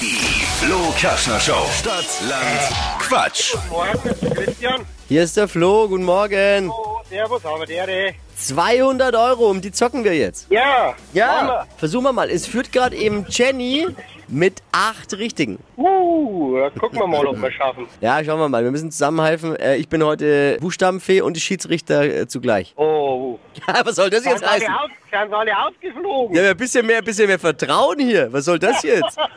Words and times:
Die 0.00 0.44
Flo 0.60 0.92
Kaschner 1.00 1.40
Show. 1.40 1.64
Stadt, 1.78 2.04
Land, 2.28 3.00
Quatsch. 3.00 3.54
Morgen, 3.70 4.34
Christian. 4.34 4.86
Hier 5.08 5.22
ist 5.22 5.36
der 5.36 5.48
Flo, 5.48 5.88
guten 5.88 6.04
Morgen. 6.04 6.68
Oh, 6.70 7.00
servus, 7.08 7.42
haben 7.42 7.60
wir 7.66 7.86
der. 7.86 8.12
200 8.36 9.16
Euro, 9.16 9.50
um 9.50 9.60
die 9.60 9.72
zocken 9.72 10.04
wir 10.04 10.14
jetzt. 10.14 10.46
Ja, 10.50 10.94
Ja, 11.14 11.66
versuchen 11.78 12.04
wir 12.04 12.12
mal. 12.12 12.28
Es 12.30 12.46
führt 12.46 12.70
gerade 12.70 12.94
eben 12.96 13.24
Jenny 13.28 13.86
mit 14.28 14.62
acht 14.70 15.14
Richtigen. 15.14 15.58
Uh, 15.76 16.68
gucken 16.78 17.00
wir 17.00 17.06
mal, 17.08 17.26
ob 17.26 17.40
wir 17.40 17.50
schaffen. 17.50 17.86
Ja, 18.00 18.22
schauen 18.22 18.38
wir 18.38 18.48
mal. 18.48 18.62
Wir 18.62 18.70
müssen 18.70 18.92
zusammenhelfen. 18.92 19.56
Äh, 19.56 19.76
Ich 19.76 19.88
bin 19.88 20.04
heute 20.04 20.58
Buchstabenfee 20.60 21.22
und 21.22 21.34
die 21.34 21.40
Schiedsrichter 21.40 22.02
äh, 22.04 22.28
zugleich. 22.28 22.74
Oh, 22.76 23.38
Ja, 23.66 23.80
was 23.84 23.96
soll 23.96 24.10
das 24.10 24.22
sind 24.22 24.32
jetzt 24.32 24.44
alle, 24.44 24.52
heißen? 24.52 24.68
aus, 24.74 24.90
sind 25.10 25.34
alle 25.34 25.52
ausgeflogen? 25.66 26.36
Ja, 26.36 26.50
ein 26.50 26.56
bisschen 26.56 26.86
mehr, 26.86 26.98
ein 26.98 27.04
bisschen 27.04 27.26
mehr 27.26 27.38
Vertrauen 27.38 27.98
hier. 27.98 28.32
Was 28.32 28.44
soll 28.44 28.58
das 28.58 28.82
jetzt? 28.82 29.18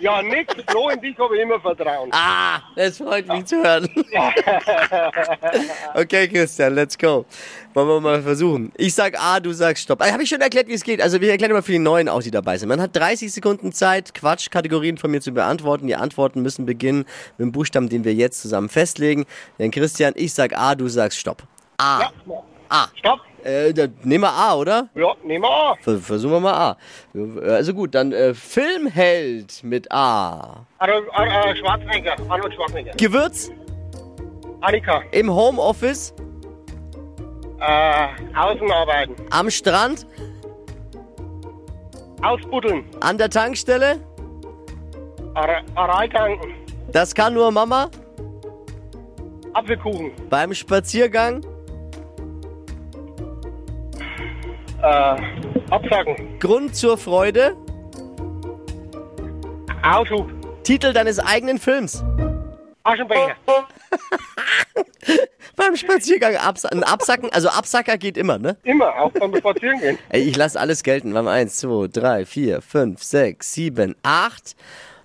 Ja, 0.00 0.22
nix. 0.22 0.54
Flo, 0.68 0.88
in 0.88 1.00
dich 1.00 1.18
habe 1.18 1.36
ich 1.36 1.42
immer 1.42 1.60
Vertrauen. 1.60 2.08
Ah, 2.12 2.60
das 2.74 2.96
freut 2.96 3.28
mich 3.28 3.44
zu 3.44 3.62
hören. 3.62 3.86
okay, 5.94 6.26
Christian, 6.26 6.74
let's 6.74 6.96
go. 6.96 7.26
Wollen 7.74 7.88
wir 7.88 8.00
mal 8.00 8.22
versuchen. 8.22 8.72
Ich 8.76 8.94
sag 8.94 9.20
A, 9.20 9.40
du 9.40 9.52
sagst 9.52 9.84
Stopp. 9.84 10.00
Habe 10.00 10.22
ich 10.22 10.28
schon 10.28 10.40
erklärt, 10.40 10.68
wie 10.68 10.72
es 10.72 10.82
geht. 10.82 11.02
Also 11.02 11.20
wir 11.20 11.30
erklären 11.30 11.50
immer 11.50 11.62
für 11.62 11.72
die 11.72 11.78
Neuen 11.78 12.08
auch, 12.08 12.22
die 12.22 12.30
dabei 12.30 12.56
sind. 12.56 12.70
Man 12.70 12.80
hat 12.80 12.96
30 12.96 13.30
Sekunden 13.30 13.72
Zeit, 13.72 14.14
Quatschkategorien 14.14 14.96
von 14.96 15.10
mir 15.10 15.20
zu 15.20 15.32
beantworten. 15.32 15.86
Die 15.86 15.96
Antworten 15.96 16.40
müssen 16.40 16.64
beginnen 16.64 17.04
mit 17.36 17.46
dem 17.46 17.52
Buchstaben, 17.52 17.90
den 17.90 18.04
wir 18.04 18.14
jetzt 18.14 18.40
zusammen 18.40 18.70
festlegen. 18.70 19.26
Denn 19.58 19.70
Christian, 19.70 20.14
ich 20.16 20.32
sag 20.32 20.56
A, 20.56 20.74
du 20.74 20.88
sagst 20.88 21.18
Stopp. 21.18 21.42
A. 21.76 22.00
Ja. 22.00 22.12
A. 22.70 22.88
Stopp. 22.96 23.20
Äh, 23.44 23.72
nehmen 24.02 24.22
wir 24.24 24.32
A, 24.32 24.54
oder? 24.54 24.88
Ja, 24.94 25.14
nehmen 25.24 25.44
wir 25.44 25.50
an. 25.50 25.76
Ver- 25.80 25.98
Versuchen 25.98 26.32
wir 26.34 26.40
mal 26.40 26.52
A. 26.54 26.76
Also 27.54 27.72
gut, 27.74 27.94
dann 27.94 28.12
äh, 28.12 28.34
Filmheld 28.34 29.62
mit 29.64 29.90
A. 29.90 30.66
Arnold, 30.78 31.04
Ar- 31.12 31.46
äh, 31.50 31.56
Schwarzenegger. 31.56 32.16
Arnold 32.28 32.54
Schwarzenegger. 32.54 32.92
Gewürz 32.96 33.50
Annika. 34.60 35.02
im 35.12 35.30
Homeoffice, 35.32 36.14
Äh, 37.60 38.08
Außenarbeiten. 38.36 39.14
am 39.30 39.50
Strand, 39.50 40.06
Ausbuddeln. 42.22 42.84
an 43.00 43.16
der 43.18 43.30
Tankstelle. 43.30 43.98
Ar- 45.34 45.62
Areitanken. 45.74 46.52
Das 46.92 47.14
kann 47.14 47.34
nur 47.34 47.50
Mama. 47.52 47.88
Apfelkuchen. 49.54 50.12
Beim 50.28 50.52
Spaziergang. 50.54 51.44
Äh, 54.82 55.16
Absacken. 55.70 56.38
Grund 56.38 56.74
zur 56.74 56.96
Freude. 56.96 57.56
Aushub. 59.82 60.30
Titel 60.62 60.92
deines 60.92 61.18
eigenen 61.18 61.58
Films. 61.58 62.02
Aschenbecher. 62.82 63.36
Beim 65.56 65.76
Spaziergang 65.76 66.36
absa 66.36 66.68
ein 66.70 66.82
Absacken. 66.82 67.30
Also 67.32 67.48
Absacker 67.50 67.98
geht 67.98 68.16
immer, 68.16 68.38
ne? 68.38 68.56
Immer, 68.62 68.94
auch 68.98 69.10
beim 69.12 69.34
Spazierengehen. 69.36 69.98
Ey, 70.08 70.22
ich 70.22 70.36
lasse 70.36 70.58
alles 70.58 70.82
gelten. 70.82 71.12
Wir 71.12 71.18
haben 71.18 71.28
eins, 71.28 71.56
zwei, 71.56 71.86
drei, 71.88 72.24
vier, 72.24 72.62
fünf, 72.62 73.02
sechs, 73.02 73.52
sieben, 73.52 73.94
acht, 74.02 74.56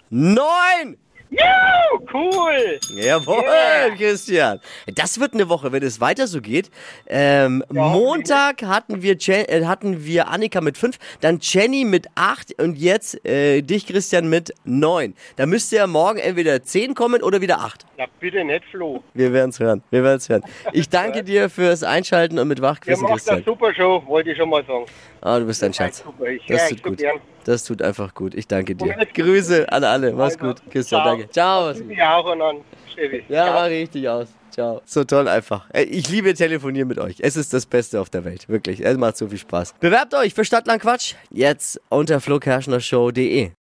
neun. 0.09 0.97
Juhu, 1.29 2.04
cool. 2.15 2.79
Jawohl, 2.95 3.43
Yeah. 3.43 3.95
Christian. 3.95 4.59
Das 4.95 5.19
wird 5.19 5.33
eine 5.33 5.49
Woche, 5.49 5.71
wenn 5.71 5.83
es 5.83 5.99
weiter 5.99 6.27
so 6.27 6.41
geht. 6.41 6.69
Ähm, 7.07 7.63
Montag 7.69 8.63
hatten 8.63 9.01
wir, 9.01 9.17
äh, 9.27 9.65
hatten 9.65 10.05
wir 10.05 10.27
Annika 10.29 10.61
mit 10.61 10.77
fünf, 10.77 10.97
dann 11.21 11.39
Jenny 11.41 11.83
mit 11.85 12.07
acht 12.15 12.59
und 12.61 12.77
jetzt 12.77 13.25
äh, 13.25 13.61
dich, 13.61 13.85
Christian, 13.87 14.27
mit 14.29 14.53
neun. 14.63 15.13
Da 15.35 15.45
müsste 15.45 15.75
ja 15.77 15.87
morgen 15.87 16.19
entweder 16.19 16.63
zehn 16.63 16.95
kommen 16.95 17.21
oder 17.21 17.41
wieder 17.41 17.59
acht. 17.59 17.85
Ja, 17.97 18.05
bitte 18.19 18.43
nicht, 18.43 18.63
Flo. 18.71 19.03
Wir 19.13 19.31
werden's 19.33 19.59
hören. 19.59 19.83
Wir 19.91 20.03
werden's 20.03 20.29
hören. 20.29 20.43
Ich 20.73 20.89
danke 20.89 21.23
dir 21.31 21.49
fürs 21.49 21.83
Einschalten 21.83 22.39
und 22.39 22.47
mit 22.47 22.61
Wachquissen, 22.61 23.05
Christian. 23.07 23.35
eine 23.37 23.45
super 23.45 23.73
Show, 23.73 24.03
wollte 24.07 24.31
ich 24.31 24.37
schon 24.37 24.49
mal 24.49 24.63
sagen. 24.65 24.85
Ah, 25.21 25.39
du 25.39 25.45
bist 25.45 25.63
ein 25.63 25.73
Schatz. 25.73 26.03
Ich, 26.29 26.45
Das 26.47 26.61
ja, 26.69 26.75
tut 26.75 26.83
gut. 26.83 26.97
gern. 26.97 27.17
Das 27.45 27.63
tut 27.63 27.81
einfach 27.81 28.13
gut. 28.13 28.33
Ich 28.35 28.47
danke 28.47 28.75
dir. 28.75 28.95
Grüße 29.13 29.71
an 29.71 29.83
alle. 29.83 30.13
Mach's 30.13 30.35
Also, 30.35 30.47
gut. 30.47 30.61
Christian, 30.71 31.01
ciao. 31.01 31.15
danke. 31.15 31.29
Ciao. 31.29 31.73
Auch 32.05 32.31
und 32.31 32.41
an 32.41 32.57
Steffi. 32.91 33.23
Ja, 33.29 33.53
war 33.53 33.67
richtig 33.67 34.07
aus. 34.07 34.27
Ciao. 34.51 34.81
So 34.85 35.03
toll 35.03 35.27
einfach. 35.27 35.67
Ich 35.73 36.09
liebe 36.09 36.33
telefonieren 36.33 36.87
mit 36.87 36.97
euch. 36.97 37.17
Es 37.19 37.35
ist 37.35 37.53
das 37.53 37.65
Beste 37.65 37.99
auf 37.99 38.09
der 38.09 38.23
Welt. 38.23 38.47
Wirklich. 38.47 38.79
Es 38.85 38.97
macht 38.97 39.17
so 39.17 39.27
viel 39.27 39.37
Spaß. 39.37 39.75
Bewerbt 39.81 40.13
euch 40.13 40.33
für 40.33 40.45
Stadtland 40.45 40.81
Quatsch. 40.81 41.15
Jetzt 41.29 41.81
unter 41.89 42.21
flokerschnershow.de. 42.21 43.51